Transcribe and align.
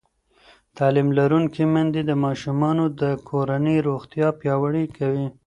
تعلیم 0.77 1.07
لرونکې 1.17 1.63
میندې 1.73 2.01
د 2.05 2.11
ماشومانو 2.25 2.85
د 3.01 3.03
کورنۍ 3.29 3.77
روغتیا 3.89 4.27
پیاوړې 4.39 4.85
کوي. 4.97 5.27